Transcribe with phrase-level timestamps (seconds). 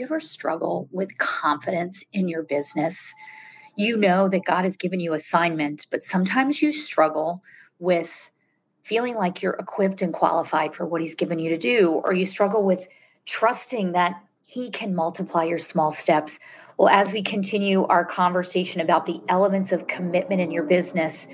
[0.00, 3.12] You ever struggle with confidence in your business?
[3.76, 7.42] You know that God has given you assignment, but sometimes you struggle
[7.78, 8.30] with
[8.82, 12.24] feeling like you're equipped and qualified for what He's given you to do, or you
[12.24, 12.88] struggle with
[13.26, 16.38] trusting that He can multiply your small steps.
[16.78, 21.28] Well, as we continue our conversation about the elements of commitment in your business,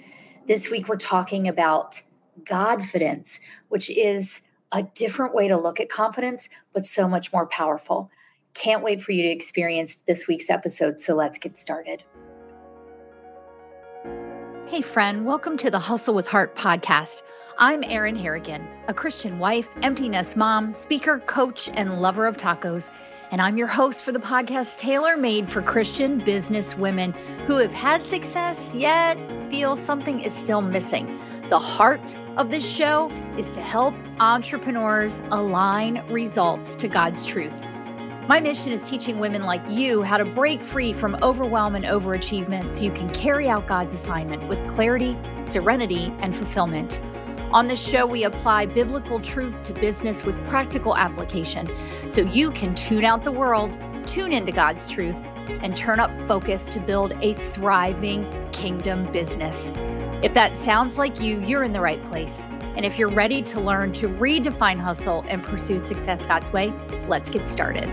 [0.48, 2.02] this week we're talking about
[2.42, 4.42] Godfidence, which is
[4.72, 8.10] a different way to look at confidence, but so much more powerful.
[8.56, 10.98] Can't wait for you to experience this week's episode.
[10.98, 12.02] So let's get started.
[14.66, 17.22] Hey, friend, welcome to the Hustle with Heart podcast.
[17.58, 22.90] I'm Erin Harrigan, a Christian wife, empty nest mom, speaker, coach, and lover of tacos.
[23.30, 27.12] And I'm your host for the podcast tailor made for Christian business women
[27.46, 29.18] who have had success yet
[29.50, 31.20] feel something is still missing.
[31.50, 37.62] The heart of this show is to help entrepreneurs align results to God's truth.
[38.28, 42.72] My mission is teaching women like you how to break free from overwhelm and overachievement
[42.72, 47.00] so you can carry out God's assignment with clarity, serenity, and fulfillment.
[47.52, 51.70] On this show, we apply biblical truth to business with practical application
[52.08, 56.66] so you can tune out the world, tune into God's truth, and turn up focus
[56.66, 59.70] to build a thriving kingdom business.
[60.24, 62.48] If that sounds like you, you're in the right place.
[62.76, 66.74] And if you're ready to learn to redefine hustle and pursue success God's way,
[67.08, 67.88] let's get started.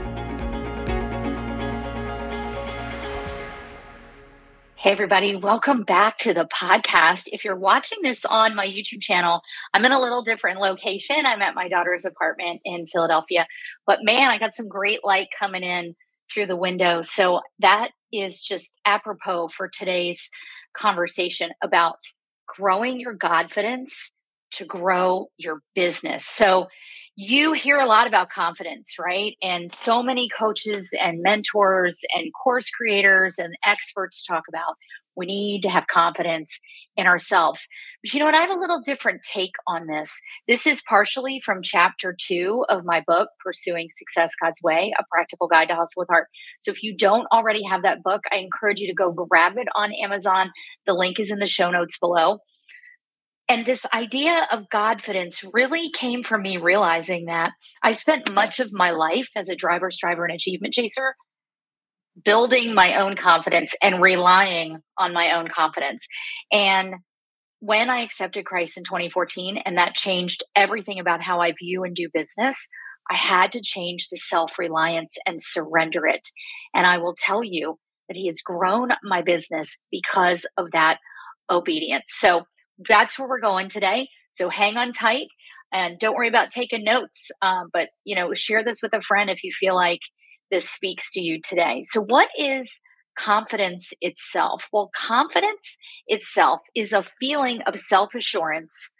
[4.76, 7.28] Hey, everybody, welcome back to the podcast.
[7.28, 9.42] If you're watching this on my YouTube channel,
[9.74, 11.26] I'm in a little different location.
[11.26, 13.48] I'm at my daughter's apartment in Philadelphia,
[13.88, 15.96] but man, I got some great light coming in
[16.30, 17.02] through the window.
[17.02, 20.30] So that is just apropos for today's
[20.74, 22.00] conversation about
[22.46, 24.13] growing your confidence
[24.54, 26.26] to grow your business.
[26.26, 26.68] So
[27.16, 29.36] you hear a lot about confidence, right?
[29.44, 34.76] And so many coaches and mentors and course creators and experts talk about
[35.16, 36.60] we need to have confidence
[36.96, 37.68] in ourselves.
[38.02, 38.36] But you know what?
[38.36, 40.12] I have a little different take on this.
[40.48, 45.48] This is partially from chapter two of my book, Pursuing Success God's Way A Practical
[45.48, 46.28] Guide to Hustle with Heart.
[46.62, 49.68] So if you don't already have that book, I encourage you to go grab it
[49.76, 50.52] on Amazon.
[50.86, 52.40] The link is in the show notes below.
[53.54, 57.52] And this idea of Godfidence really came from me realizing that
[57.84, 61.14] I spent much of my life as a driver, striver, and achievement chaser
[62.26, 66.08] building my own confidence and relying on my own confidence.
[66.52, 66.96] And
[67.60, 71.96] when I accepted Christ in 2014, and that changed everything about how I view and
[71.96, 72.58] do business,
[73.08, 76.28] I had to change the self reliance and surrender it.
[76.74, 77.78] And I will tell you
[78.08, 80.98] that He has grown my business because of that
[81.52, 82.06] obedience.
[82.08, 82.46] So
[82.78, 84.10] that's where we're going today.
[84.32, 85.28] So hang on tight
[85.74, 87.32] and don't worry about taking notes.
[87.42, 90.02] Um, but you know, share this with a friend if you feel like
[90.52, 91.82] this speaks to you today.
[91.84, 92.80] So, what is
[93.18, 94.68] confidence itself?
[94.72, 98.92] Well, confidence itself is a feeling of self assurance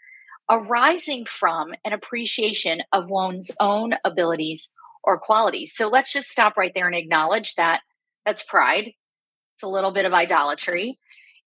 [0.50, 4.70] arising from an appreciation of one's own abilities
[5.04, 5.72] or qualities.
[5.74, 7.82] So, let's just stop right there and acknowledge that
[8.26, 8.92] that's pride.
[9.56, 10.98] It's a little bit of idolatry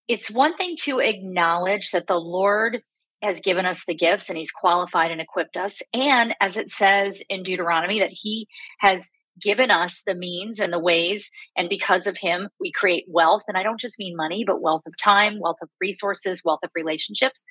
[0.08, 2.82] it's one thing to acknowledge that the Lord
[3.22, 5.82] has given us the gifts and he's qualified and equipped us.
[5.94, 8.48] And as it says in Deuteronomy, that he
[8.80, 9.10] has
[9.42, 11.30] given us the means and the ways.
[11.56, 13.44] And because of him, we create wealth.
[13.48, 16.72] And I don't just mean money, but wealth of time, wealth of resources, wealth of
[16.76, 17.44] relationships.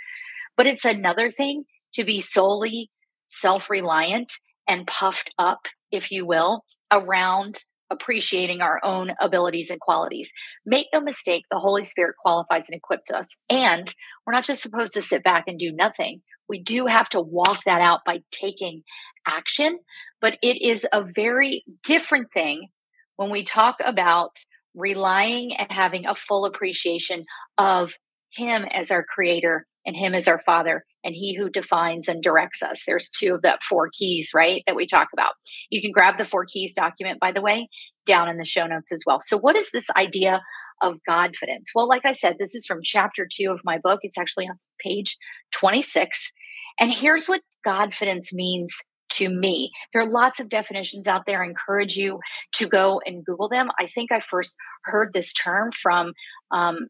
[0.56, 1.65] But it's another thing
[1.95, 2.91] to be solely
[3.28, 4.33] self reliant
[4.69, 7.61] and puffed up, if you will, around
[7.91, 10.31] appreciating our own abilities and qualities.
[10.65, 13.28] Make no mistake, the Holy Spirit qualifies and equips us.
[13.49, 13.93] And
[14.27, 16.22] we're not just supposed to sit back and do nothing.
[16.49, 18.83] We do have to walk that out by taking
[19.27, 19.78] action.
[20.21, 22.69] But it is a very different thing
[23.16, 24.37] when we talk about
[24.75, 27.25] relying and having a full appreciation
[27.59, 27.95] of
[28.33, 32.62] Him as our creator and Him is our Father and He who defines and directs
[32.62, 32.83] us.
[32.86, 35.34] There's two of that four keys, right, that we talk about.
[35.71, 37.68] You can grab the four keys document, by the way,
[38.04, 39.21] down in the show notes as well.
[39.21, 40.42] So, what is this idea
[40.83, 41.66] of Godfidence?
[41.74, 44.00] Well, like I said, this is from chapter two of my book.
[44.03, 45.16] It's actually on page
[45.53, 46.33] 26.
[46.78, 48.77] And here's what Godfidence means
[49.09, 49.71] to me.
[49.92, 51.42] There are lots of definitions out there.
[51.42, 52.21] I encourage you
[52.54, 53.71] to go and Google them.
[53.78, 56.12] I think I first heard this term from
[56.50, 56.88] um,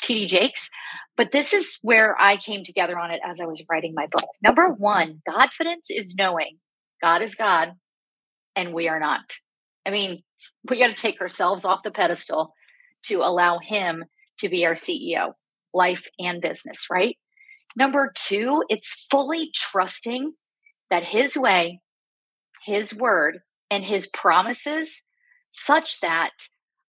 [0.00, 0.68] TD Jakes,
[1.16, 4.28] but this is where I came together on it as I was writing my book.
[4.42, 6.58] Number one, Godfidence is knowing
[7.02, 7.72] God is God
[8.56, 9.34] and we are not.
[9.86, 10.22] I mean,
[10.68, 12.54] we got to take ourselves off the pedestal
[13.04, 14.04] to allow Him
[14.40, 15.34] to be our CEO,
[15.72, 17.16] life and business, right?
[17.76, 20.32] Number two, it's fully trusting
[20.90, 21.80] that His way,
[22.64, 25.02] His word, and His promises,
[25.52, 26.32] such that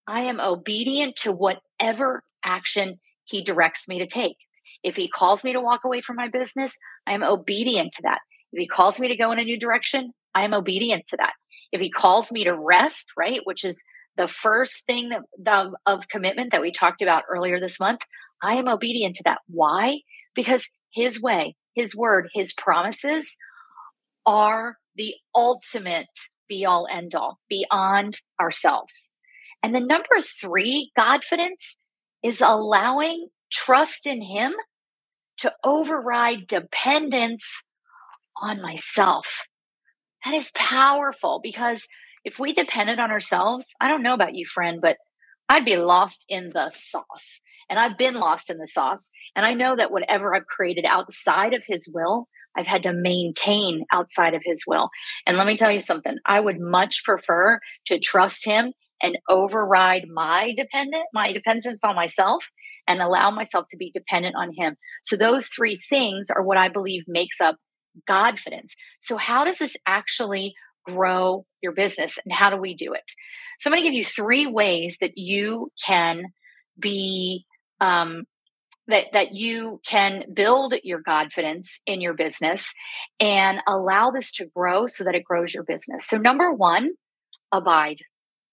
[0.08, 4.38] I am obedient to whatever action He directs me to take.
[4.84, 6.76] If He calls me to walk away from my business,
[7.08, 8.20] I am obedient to that.
[8.52, 11.34] If He calls me to go in a new direction, I am obedient to that.
[11.72, 13.82] If He calls me to rest, right, which is
[14.18, 18.02] the first thing that, the, of commitment that we talked about earlier this month,
[18.42, 19.40] I am obedient to that.
[19.48, 20.00] Why?
[20.36, 23.36] Because His way, His word, His promises
[24.26, 26.08] are the ultimate
[26.52, 29.10] be all end all beyond ourselves.
[29.64, 31.78] And then number three, Godfidence
[32.24, 34.54] is allowing trust in Him
[35.40, 37.46] to override dependence
[38.42, 39.48] on myself.
[40.24, 41.88] That is powerful because
[42.24, 44.98] if we depended on ourselves, I don't know about you, friend, but
[45.50, 47.42] I'd be lost in the sauce.
[47.70, 49.10] And I've been lost in the sauce.
[49.36, 53.86] And I know that whatever I've created outside of His will, I've had to maintain
[53.92, 54.90] outside of his will.
[55.26, 60.06] And let me tell you something, I would much prefer to trust him and override
[60.14, 62.50] my dependent, my dependence on myself
[62.88, 64.76] and allow myself to be dependent on him.
[65.04, 67.58] So those three things are what I believe makes up
[68.10, 68.72] Godfidence.
[69.00, 70.54] So how does this actually
[70.86, 73.04] grow your business and how do we do it?
[73.60, 76.26] So I'm going to give you three ways that you can
[76.80, 77.46] be
[77.80, 78.24] um,
[78.88, 82.74] that that you can build your confidence in your business
[83.20, 86.08] and allow this to grow so that it grows your business.
[86.08, 86.92] So number 1,
[87.52, 87.98] abide.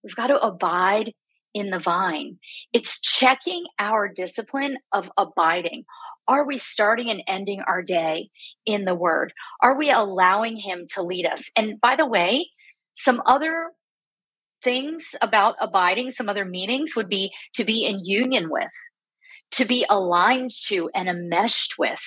[0.02, 1.14] We've got to abide
[1.54, 2.38] in the vine.
[2.72, 5.84] It's checking our discipline of abiding.
[6.26, 8.30] Are we starting and ending our day
[8.66, 9.32] in the word?
[9.62, 11.50] Are we allowing him to lead us?
[11.56, 12.50] And by the way,
[12.94, 13.72] some other
[14.62, 18.72] things about abiding, some other meanings would be to be in union with
[19.52, 22.02] to be aligned to and enmeshed with,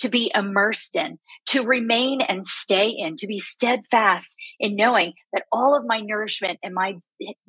[0.00, 5.44] to be immersed in, to remain and stay in, to be steadfast in knowing that
[5.52, 6.96] all of my nourishment and my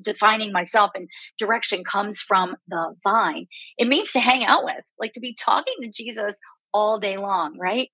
[0.01, 3.47] defining myself and direction comes from the vine.
[3.77, 6.37] It means to hang out with, like to be talking to Jesus
[6.73, 7.89] all day long, right?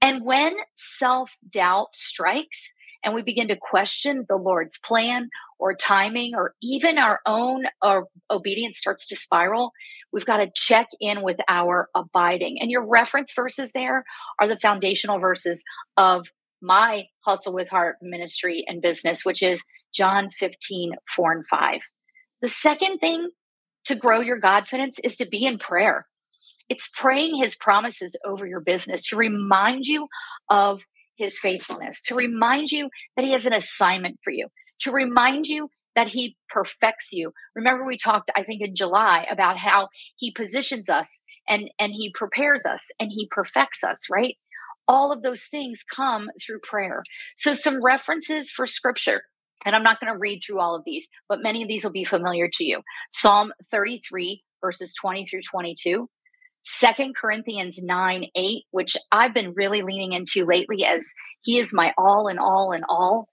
[0.00, 2.72] And when self doubt strikes,
[3.04, 5.28] and we begin to question the Lord's plan
[5.58, 9.72] or timing or even our own uh, obedience starts to spiral,
[10.12, 12.58] we've got to check in with our abiding.
[12.60, 14.04] And your reference verses there
[14.38, 15.62] are the foundational verses
[15.96, 16.28] of
[16.60, 21.80] my Hustle with Heart ministry and business, which is John 15, 4 and 5.
[22.40, 23.30] The second thing
[23.84, 26.06] to grow your Godfidence is to be in prayer.
[26.68, 30.08] It's praying his promises over your business to remind you
[30.48, 30.82] of
[31.16, 34.48] his faithfulness, to remind you that he has an assignment for you,
[34.80, 37.32] to remind you that he perfects you.
[37.54, 42.12] Remember we talked I think in July about how he positions us and and he
[42.14, 44.36] prepares us and he perfects us, right?
[44.88, 47.02] All of those things come through prayer.
[47.36, 49.22] So some references for scripture
[49.64, 51.92] and I'm not going to read through all of these, but many of these will
[51.92, 52.82] be familiar to you.
[53.10, 56.08] Psalm 33 verses 20 through 22,
[56.64, 61.04] Second Corinthians 9 8, which I've been really leaning into lately as
[61.42, 63.28] he is my all in all in all.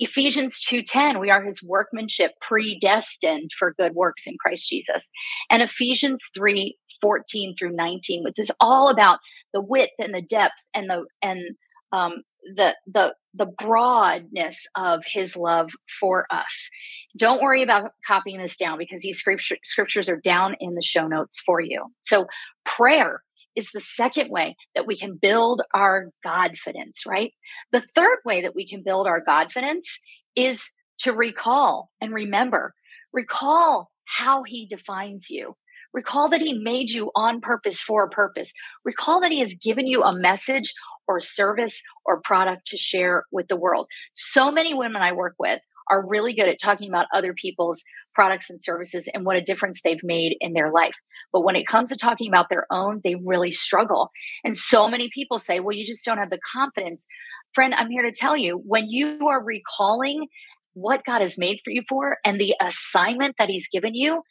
[0.00, 5.10] Ephesians 2:10 we are his workmanship predestined for good works in Christ Jesus.
[5.50, 9.18] And Ephesians 3:14 through 19 which is all about
[9.52, 11.56] the width and the depth and the and
[11.92, 12.22] um,
[12.56, 16.70] the the the broadness of his love for us.
[17.16, 21.06] Don't worry about copying this down because these scripture, scriptures are down in the show
[21.06, 21.86] notes for you.
[22.00, 22.26] So
[22.64, 23.22] prayer
[23.54, 27.32] is the second way that we can build our godfidence, right?
[27.72, 29.98] The third way that we can build our godfidence
[30.34, 32.74] is to recall and remember.
[33.12, 35.56] Recall how he defines you.
[35.92, 38.52] Recall that he made you on purpose for a purpose.
[38.84, 40.72] Recall that he has given you a message
[41.08, 43.88] or service or product to share with the world.
[44.12, 45.60] So many women I work with
[45.90, 47.82] are really good at talking about other people's
[48.14, 50.96] products and services and what a difference they've made in their life.
[51.32, 54.10] But when it comes to talking about their own, they really struggle.
[54.44, 57.06] And so many people say, well, you just don't have the confidence.
[57.54, 60.26] Friend, I'm here to tell you when you are recalling
[60.74, 64.22] what God has made for you for and the assignment that He's given you,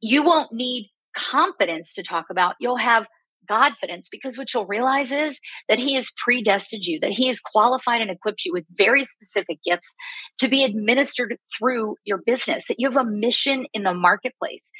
[0.00, 2.56] you won't need confidence to talk about.
[2.60, 3.06] You'll have
[3.50, 8.00] Godfidence because what you'll realize is that He has predestined you, that He has qualified
[8.00, 9.94] and equipped you with very specific gifts
[10.38, 14.70] to be administered through your business, that you have a mission in the marketplace.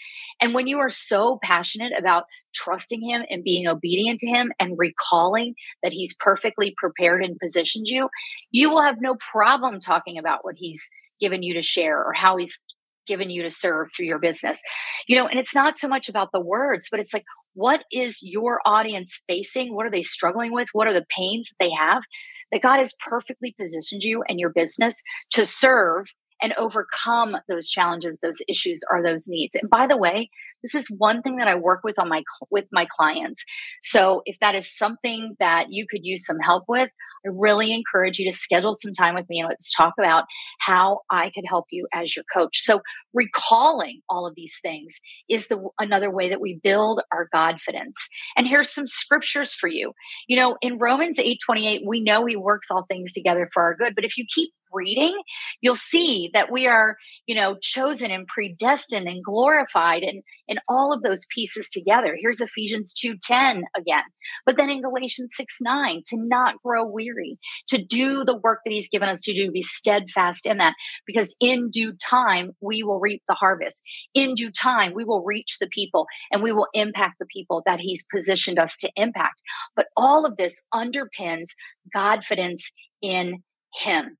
[0.40, 2.24] And when you are so passionate about
[2.54, 7.88] trusting Him and being obedient to Him and recalling that He's perfectly prepared and positioned
[7.88, 8.08] you,
[8.50, 10.82] you will have no problem talking about what He's
[11.20, 12.64] given you to share or how He's
[13.06, 14.60] given you to serve through your business.
[15.08, 17.24] You know, and it's not so much about the words, but it's like,
[17.60, 19.74] what is your audience facing?
[19.74, 20.68] What are they struggling with?
[20.72, 22.02] What are the pains that they have?
[22.50, 25.02] That God has perfectly positioned you and your business
[25.32, 26.06] to serve
[26.40, 30.30] and overcome those challenges those issues or those needs and by the way
[30.62, 33.44] this is one thing that i work with on my with my clients.
[33.82, 36.90] So if that is something that you could use some help with
[37.26, 40.24] i really encourage you to schedule some time with me and let's talk about
[40.60, 42.62] how i could help you as your coach.
[42.62, 42.80] So
[43.12, 44.94] recalling all of these things
[45.28, 47.96] is the another way that we build our godfidence
[48.36, 49.92] and here's some scriptures for you.
[50.28, 53.74] You know in romans 8 28 we know he works all things together for our
[53.74, 55.20] good but if you keep reading
[55.60, 60.92] you'll see that we are you know chosen and predestined and glorified and and all
[60.92, 64.04] of those pieces together here's ephesians 2:10 again
[64.44, 67.38] but then in galatians 6 9 to not grow weary
[67.68, 70.74] to do the work that he's given us to do be steadfast in that
[71.06, 73.82] because in due time we will reap the harvest.
[74.14, 77.80] In due time, we will reach the people and we will impact the people that
[77.80, 79.42] He's positioned us to impact.
[79.76, 81.50] But all of this underpins
[81.94, 82.62] Godfidence
[83.02, 83.42] in
[83.74, 84.16] Him.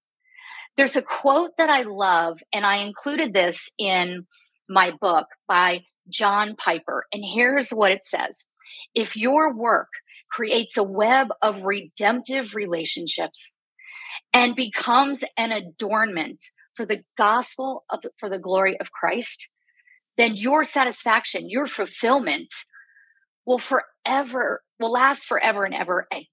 [0.76, 4.26] There's a quote that I love, and I included this in
[4.68, 7.07] my book by John Piper.
[7.12, 8.47] And here's what it says
[8.95, 9.88] If your work
[10.31, 13.55] creates a web of redemptive relationships
[14.33, 19.49] and becomes an adornment for the gospel of the, for the glory of Christ,
[20.17, 22.52] then your satisfaction, your fulfillment
[23.47, 26.25] will forever will last forever and ever and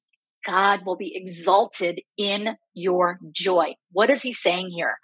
[0.45, 3.75] God will be exalted in your joy.
[3.91, 4.97] What is he saying here?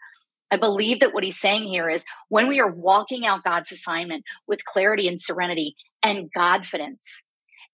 [0.53, 4.23] I believe that what he's saying here is when we are walking out God's assignment
[4.47, 7.07] with clarity and serenity and Godfidence,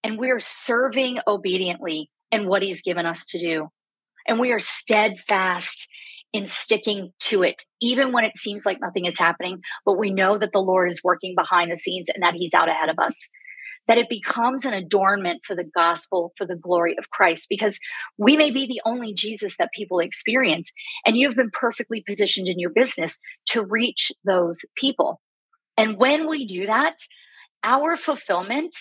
[0.02, 3.68] and we are serving obediently in what he's given us to do,
[4.26, 5.88] and we are steadfast
[6.32, 9.60] in sticking to it, even when it seems like nothing is happening.
[9.84, 12.70] But we know that the Lord is working behind the scenes and that He's out
[12.70, 13.28] ahead of us.
[13.88, 17.78] That it becomes an adornment for the gospel, for the glory of Christ, because
[18.18, 20.70] we may be the only Jesus that people experience.
[21.04, 25.20] And you've been perfectly positioned in your business to reach those people.
[25.76, 26.98] And when we do that,
[27.64, 28.76] our fulfillment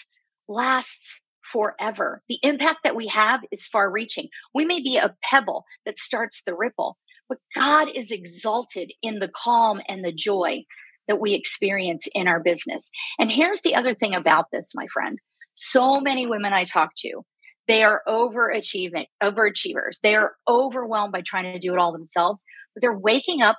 [0.47, 2.21] lasts forever.
[2.29, 4.27] The impact that we have is far reaching.
[4.53, 9.29] We may be a pebble that starts the ripple, but God is exalted in the
[9.29, 10.65] calm and the joy
[11.09, 12.89] that we experience in our business.
[13.19, 15.19] And here's the other thing about this, my friend.
[15.55, 17.23] So many women I talk to,
[17.67, 19.99] they are overachieving, overachievers.
[20.01, 23.57] They are overwhelmed by trying to do it all themselves, but they're waking up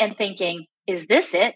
[0.00, 1.54] and thinking, is this it?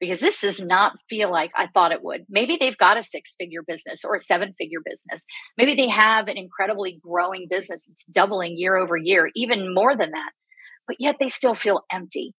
[0.00, 2.24] Because this does not feel like I thought it would.
[2.28, 5.24] Maybe they've got a six figure business or a seven figure business.
[5.58, 7.86] Maybe they have an incredibly growing business.
[7.86, 10.30] It's doubling year over year, even more than that
[10.90, 12.34] but yet they still feel empty.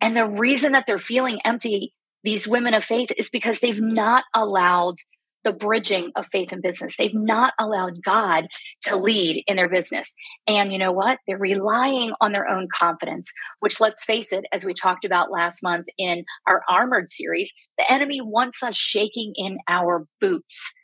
[0.00, 1.92] And the reason that they're feeling empty,
[2.24, 4.96] these women of faith, is because they've not allowed
[5.44, 6.96] the bridging of faith and business.
[6.96, 8.48] They've not allowed God
[8.82, 10.14] to lead in their business.
[10.46, 11.18] And you know what?
[11.26, 15.62] They're relying on their own confidence, which let's face it, as we talked about last
[15.62, 20.74] month in our armored series, the enemy wants us shaking in our boots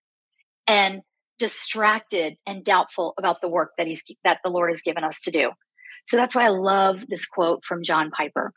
[0.67, 1.03] and
[1.39, 5.31] distracted and doubtful about the work that he's that the Lord has given us to
[5.31, 5.51] do.
[6.07, 8.53] So that's why I love this quote from John Piper.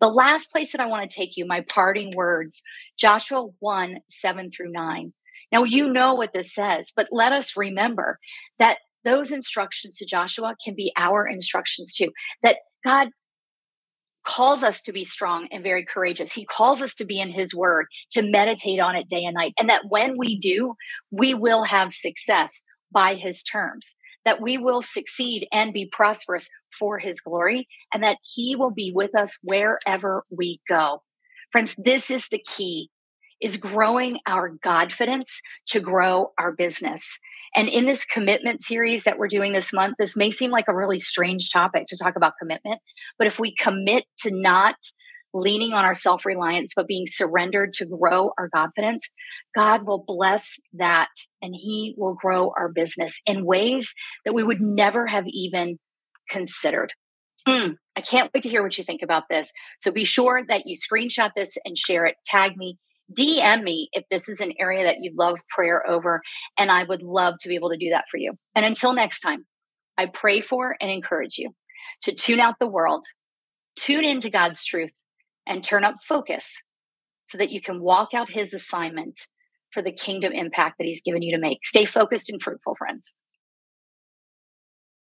[0.00, 2.62] The last place that I want to take you, my parting words,
[2.98, 5.12] Joshua 1 7 through 9.
[5.52, 8.18] Now, you know what this says, but let us remember
[8.58, 12.10] that those instructions to Joshua can be our instructions too.
[12.42, 13.10] That God
[14.26, 16.32] calls us to be strong and very courageous.
[16.32, 19.54] He calls us to be in His Word, to meditate on it day and night.
[19.58, 20.74] And that when we do,
[21.10, 23.94] we will have success by His terms
[24.26, 28.92] that we will succeed and be prosperous for his glory and that he will be
[28.94, 31.02] with us wherever we go.
[31.52, 32.90] Friends, this is the key
[33.40, 37.18] is growing our godfidence to grow our business.
[37.54, 40.74] And in this commitment series that we're doing this month, this may seem like a
[40.74, 42.80] really strange topic to talk about commitment,
[43.18, 44.76] but if we commit to not
[45.36, 49.08] leaning on our self reliance, but being surrendered to grow our confidence,
[49.54, 51.10] God will bless that
[51.42, 53.92] and He will grow our business in ways
[54.24, 55.78] that we would never have even
[56.28, 56.92] considered.
[57.46, 59.52] Mm, I can't wait to hear what you think about this.
[59.80, 62.16] So be sure that you screenshot this and share it.
[62.26, 62.78] Tag me
[63.16, 66.22] DM me if this is an area that you'd love prayer over,
[66.58, 68.32] and I would love to be able to do that for you.
[68.54, 69.46] And until next time,
[69.96, 71.54] I pray for and encourage you
[72.02, 73.04] to tune out the world,
[73.76, 74.92] tune into God's truth,
[75.46, 76.62] and turn up focus
[77.26, 79.20] so that you can walk out His assignment
[79.70, 81.64] for the kingdom impact that He's given you to make.
[81.64, 83.14] Stay focused and fruitful, friends.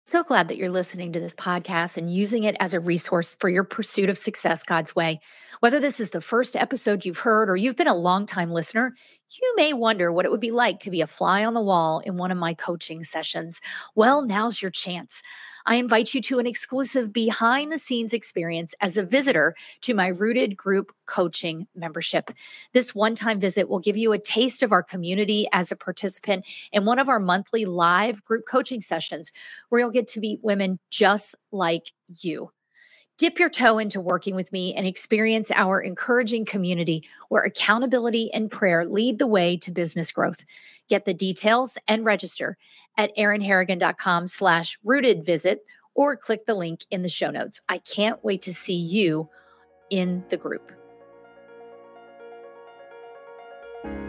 [0.08, 3.50] So glad that you're listening to this podcast and using it as a resource for
[3.50, 5.20] your pursuit of success God's way.
[5.62, 8.94] Whether this is the first episode you've heard or you've been a longtime listener,
[9.42, 12.02] you may wonder what it would be like to be a fly on the wall
[12.06, 13.62] in one of my coaching sessions.
[13.96, 15.24] Well, now's your chance.
[15.66, 20.08] I invite you to an exclusive behind the scenes experience as a visitor to my
[20.08, 22.32] Rooted Group Coaching membership.
[22.74, 26.46] This one time visit will give you a taste of our community as a participant
[26.72, 29.32] in one of our monthly live group coaching sessions
[29.70, 31.92] where you'll get to meet women just like
[32.22, 32.52] you.
[33.18, 38.52] Dip your toe into working with me and experience our encouraging community where accountability and
[38.52, 40.44] prayer lead the way to business growth.
[40.90, 42.58] Get the details and register
[42.98, 45.62] at erinharrigan.com slash rooted visit
[45.94, 47.62] or click the link in the show notes.
[47.70, 49.30] I can't wait to see you
[49.90, 50.74] in the group.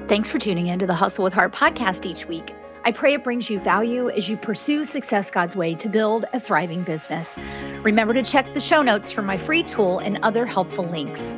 [0.08, 2.54] Thanks for tuning in to the Hustle with Heart podcast each week.
[2.84, 6.38] I pray it brings you value as you pursue success God's way to build a
[6.38, 7.36] thriving business.
[7.82, 11.34] Remember to check the show notes for my free tool and other helpful links.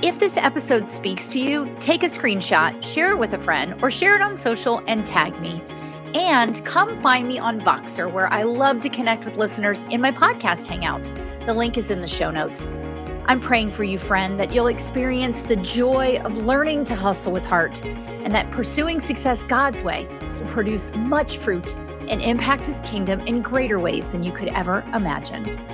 [0.00, 3.90] If this episode speaks to you, take a screenshot, share it with a friend, or
[3.90, 5.60] share it on social and tag me.
[6.14, 10.12] And come find me on Voxer, where I love to connect with listeners in my
[10.12, 11.10] podcast hangout.
[11.46, 12.68] The link is in the show notes.
[13.26, 17.46] I'm praying for you, friend, that you'll experience the joy of learning to hustle with
[17.46, 20.06] heart and that pursuing success God's way
[20.38, 21.74] will produce much fruit
[22.08, 25.73] and impact his kingdom in greater ways than you could ever imagine.